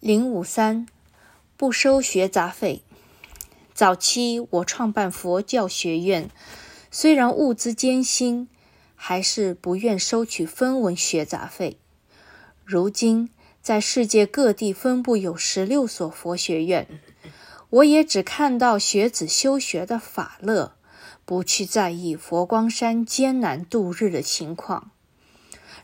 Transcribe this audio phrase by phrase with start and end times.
[0.00, 0.86] 零五三，
[1.56, 2.82] 不收学杂费。
[3.74, 6.30] 早期我创办佛教学院，
[6.88, 8.48] 虽然物资艰辛，
[8.94, 11.80] 还是不愿收取分文学杂费。
[12.64, 13.30] 如今，
[13.60, 16.86] 在世界各地分布有十六所佛学院，
[17.70, 20.76] 我也只看到学子修学的法乐，
[21.24, 24.92] 不去在意佛光山艰难度日的情况。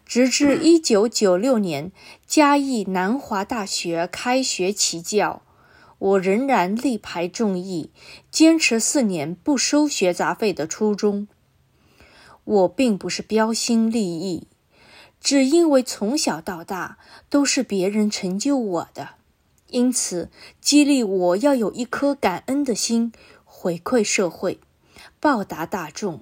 [0.07, 1.91] 直至一九九六年，
[2.27, 5.43] 嘉义南华大学开学起教，
[5.99, 7.91] 我仍然力排众议，
[8.31, 11.27] 坚持四年不收学杂费的初衷。
[12.45, 14.47] 我并不是标新立异，
[15.19, 16.99] 只因为从小到大
[17.31, 19.15] 都是别人成就我的，
[19.71, 20.29] 因此
[20.61, 23.11] 激励我要有一颗感恩的心，
[23.47, 24.61] 回馈社会，
[25.19, 26.21] 报答大众。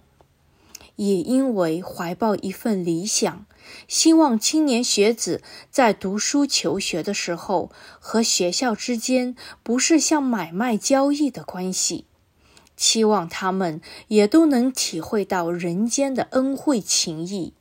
[0.97, 3.47] 也因为怀抱一份理想。
[3.87, 7.71] 希望青年学子在读书求学的时候，
[8.01, 12.07] 和学校之间不是像买卖交易的关系。
[12.77, 17.53] 期望他们也都能体会到人间的恩惠情谊。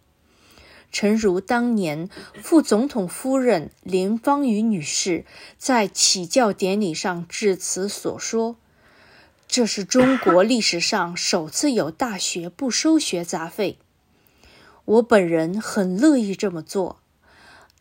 [0.92, 2.10] 诚如当年
[2.42, 5.26] 副总统夫人林芳雨女士
[5.58, 8.58] 在起教典礼上致辞所说
[9.52, 13.78] ：“这是中国历史上首次有大学不收学杂费。”
[14.86, 17.02] 我本人很乐意这么做，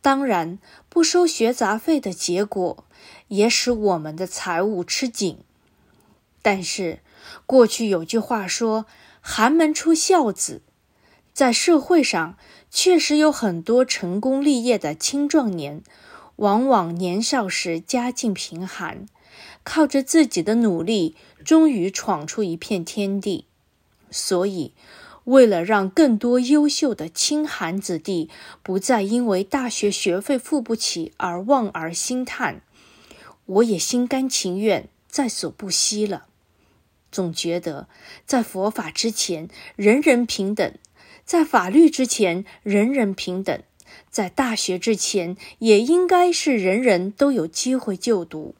[0.02, 2.84] 当然，不收学杂费的结果
[3.28, 5.38] 也使我们的财务吃紧。
[6.42, 6.98] 但是，
[7.46, 8.86] 过去有句话说
[9.22, 10.62] “寒门出孝子”，
[11.32, 12.36] 在社会上
[12.68, 15.84] 确实有很多成功立业的青壮年，
[16.34, 19.06] 往往年少时家境贫寒，
[19.62, 23.46] 靠着自己的努力，终于闯出一片天地。
[24.10, 24.72] 所以，
[25.24, 28.28] 为了让更多优秀的清寒子弟
[28.62, 32.62] 不再因为大学学费付不起而望而兴叹，
[33.46, 36.26] 我也心甘情愿在所不惜了。
[37.12, 37.88] 总觉得
[38.24, 40.74] 在佛法之前人人平等，
[41.24, 43.62] 在法律之前人人平等，
[44.10, 48.54] 在大学之前也应该是人人都有机会就读。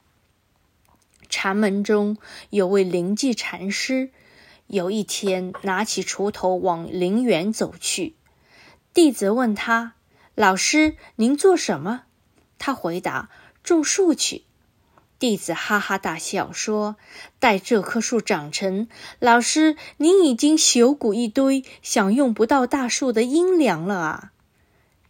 [1.31, 2.19] 禅门中
[2.51, 4.11] 有位灵济禅师。
[4.67, 8.15] 有一天，拿起锄头往陵园走去。
[8.93, 9.95] 弟子问他
[10.37, 12.03] ：“老师，您做什么？”
[12.59, 13.31] 他回答
[13.65, 14.45] ：“种树去。”
[15.19, 16.97] 弟子哈哈大笑说
[17.39, 18.89] ：“待这棵树长成，
[19.19, 24.33] 老师您已经朽骨一堆，享用不到大树的阴凉了啊！”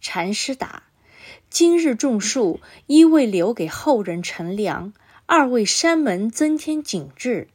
[0.01, 0.83] 禅师答
[1.49, 4.91] ：“今日种树，一为留给后人乘凉，
[5.33, 7.47] 二为山门增添景致。”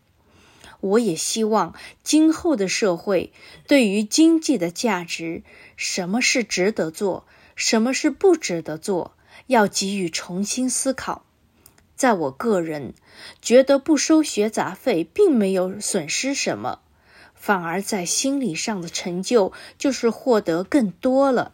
[0.80, 3.34] 我也希望今后的社会
[3.66, 5.42] 对于经济的价值，
[5.76, 9.12] 什么是值得做，什么是不值得做，
[9.48, 11.26] 要给予重新思考。
[11.94, 12.94] 在我个人
[13.42, 16.80] 觉得不收学杂费并没有损失什么，
[17.34, 21.52] 反而在心理上的成就就是获得更多了。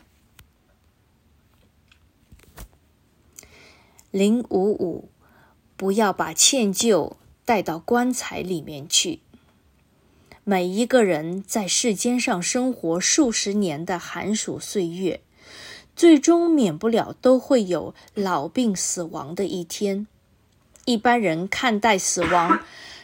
[4.10, 5.08] 零五五，
[5.82, 7.14] 不要把歉疚。
[7.44, 9.18] 带到棺材里面去。
[10.44, 15.20] 每一个人在世间上生活数十年的寒暑岁月，
[15.96, 20.06] 最终免不了都会有老病死亡的一天。
[20.84, 22.60] 一般人看待死亡，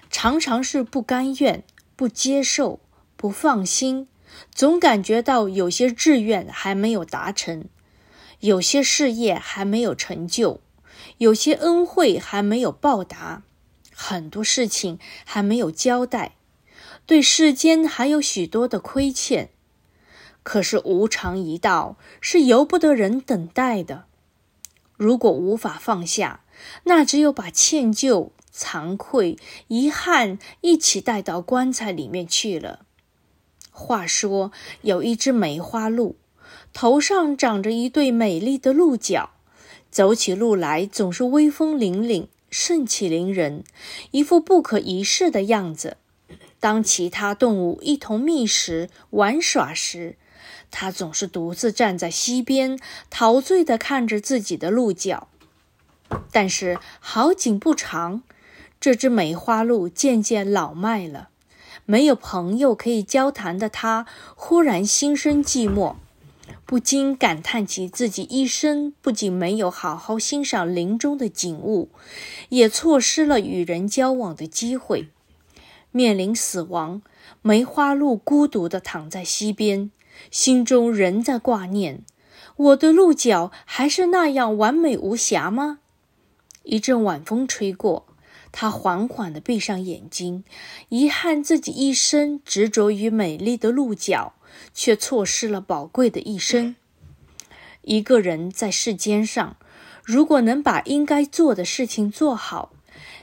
[0.08, 1.64] 常常是不甘愿、
[1.96, 2.78] 不接受、
[3.16, 4.06] 不放心，
[4.54, 7.64] 总感觉到有些志愿还没有达成，
[8.38, 10.60] 有些事业还没有成就，
[11.18, 13.42] 有些恩惠还没有报答。
[13.92, 16.36] 很多事情还没有交代，
[17.04, 19.50] 对世间还有许多的亏欠。
[20.44, 24.04] 可是无常一到，是由不得人等待的。
[24.96, 26.44] 如果无法放下，
[26.84, 29.36] 那只有把歉疚、惭愧、
[29.66, 32.86] 遗憾一起带到棺材里面去了。
[33.70, 34.50] 话说，
[34.82, 36.16] 有一只梅花鹿，
[36.72, 39.30] 头上长着一对美丽的鹿角，
[39.98, 42.28] 走起路来总是威风凛凛。
[42.52, 43.64] 盛气凌人，
[44.12, 45.96] 一副不可一世的样子。
[46.60, 50.14] 当其他动物一同觅食玩耍时，
[50.70, 52.78] 它总是独自站在溪边，
[53.10, 55.26] 陶醉地看着自己的鹿角。
[56.30, 58.22] 但是好景不长，
[58.78, 61.30] 这只梅花鹿渐渐老迈了，
[61.84, 64.06] 没有朋友可以交谈的它，
[64.36, 65.96] 忽然心生寂寞。
[66.68, 71.88] 不禁感叹起自己一生不仅没有好好欣赏林中的景物，
[72.50, 75.08] 也错失了与人交往的机会。
[75.92, 77.00] 面临死亡，
[77.40, 79.90] 梅花鹿孤独地躺在溪边，
[80.30, 82.02] 心中仍在挂念：
[82.56, 85.78] 我的鹿角还是那样完美无瑕吗？
[86.64, 88.04] 一阵晚风吹过，
[88.52, 90.44] 他缓缓地闭上眼睛，
[90.90, 94.34] 遗憾自己一生执着于美丽的鹿角，
[94.72, 96.76] 却错失了宝贵的一生。
[97.82, 99.56] 一个人在世间上，
[100.04, 102.72] 如果能把应该做的事情做好，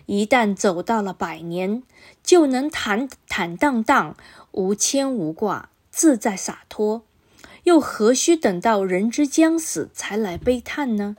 [0.06, 1.84] 一旦走到了百年，
[2.24, 4.18] 就能坦坦荡荡、
[4.52, 7.04] 无牵无挂、自在洒脱，
[7.64, 11.18] 又何须等到人之将死才来悲叹呢？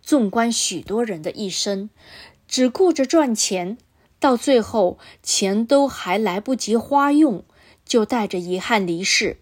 [0.00, 1.90] 纵观许多人的一生，
[2.46, 3.76] 只顾着赚钱，
[4.18, 7.44] 到最后钱都还来不及花用，
[7.88, 9.38] 就带着遗憾离世；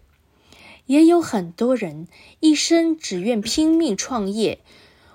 [0.87, 2.07] 也有很多人
[2.41, 4.61] 一生只愿拼命创业，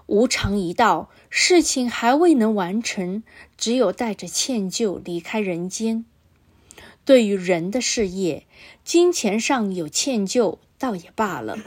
[0.05, 3.23] 无常一到，事情还未能完成，
[3.57, 6.03] 只有带着歉疚离开人间。
[7.05, 8.45] 对于人的事业，
[8.83, 11.57] 金钱上有歉疚倒也罢了，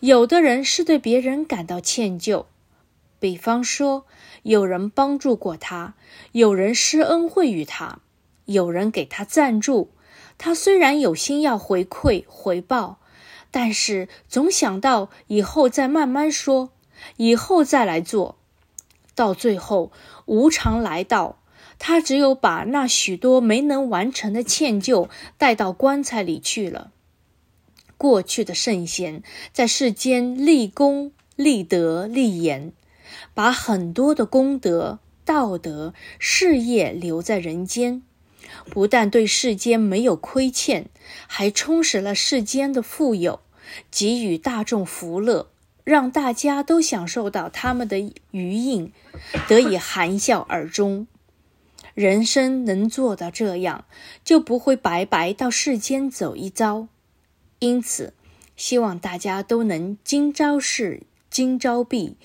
[0.00, 2.44] 有的人是对别人感到歉疚。
[3.18, 4.04] 比方说，
[4.42, 5.94] 有人帮助过他，
[6.32, 8.00] 有人施恩惠于他，
[8.44, 9.90] 有人给他赞助，
[10.42, 12.98] 他虽然有心要回馈回报，
[13.50, 16.70] 但是总想到以后再慢慢说，
[17.18, 18.38] 以后再来做，
[19.14, 19.92] 到最后
[20.24, 21.36] 无常来到，
[21.78, 26.90] 他只有把那许多没能完成的歉疚带到棺材里去了。
[27.98, 29.22] 过去的圣贤
[29.52, 32.72] 在世间立功、立德、立言。
[33.34, 38.02] 把很多的功德、道德、事业留在人间，
[38.70, 40.88] 不但对世间没有亏欠，
[41.26, 43.40] 还充实了世间的富有，
[43.90, 45.50] 给予大众福乐，
[45.84, 48.92] 让大家都享受到他们的余荫，
[49.48, 51.06] 得以含笑而终。
[51.94, 53.84] 人生能做到这样，
[54.24, 56.88] 就不会白白到世间走一遭。
[57.58, 58.14] 因此，
[58.56, 61.02] 希望大家都能今朝事。
[61.28, 62.16] 今朝毕，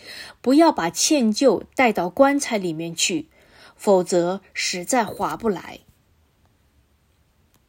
[0.42, 3.28] 不要把歉疚带到棺材里面去，
[3.76, 5.82] 否则实在划不来。